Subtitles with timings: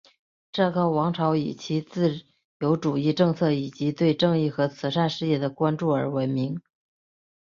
[0.51, 2.23] 这个王朝以其自
[2.57, 6.59] 由主义政策以及对正义和慈善事业的关注而闻名。